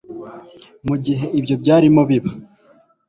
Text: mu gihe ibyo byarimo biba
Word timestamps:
mu 0.87 0.95
gihe 1.05 1.25
ibyo 1.39 1.55
byarimo 1.61 2.01
biba 2.09 2.31